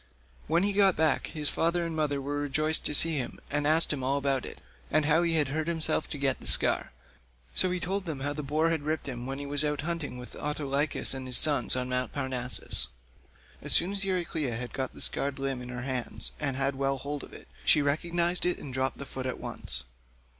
[0.47, 3.93] When he got back, his father and mother were rejoiced to see him, and asked
[3.93, 6.91] him all about it, and how he had hurt himself to get the scar;
[7.53, 10.17] so he told them how the boar had ripped him when he was out hunting
[10.17, 12.13] with Autolycus and his sons on Mt.
[12.13, 12.87] Parnassus.
[13.61, 16.97] As soon as Euryclea had got the scarred limb in her hands and had well
[16.97, 19.83] hold of it, she recognised it and dropped the foot at once.